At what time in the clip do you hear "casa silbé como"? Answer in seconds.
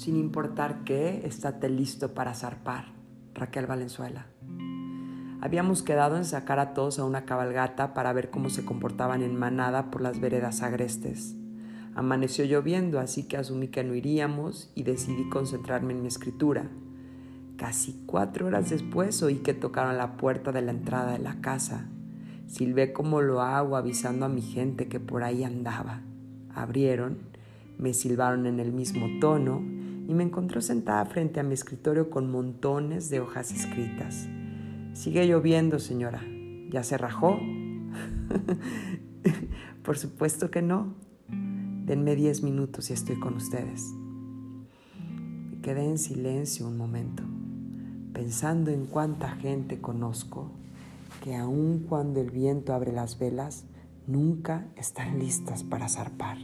21.42-23.20